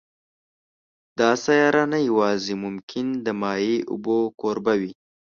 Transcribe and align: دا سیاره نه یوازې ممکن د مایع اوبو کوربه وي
دا 1.19 1.31
سیاره 1.45 1.83
نه 1.93 1.99
یوازې 2.09 2.53
ممکن 2.63 3.05
د 3.25 3.27
مایع 3.41 3.77
اوبو 3.91 4.17
کوربه 4.39 4.73
وي 4.81 4.91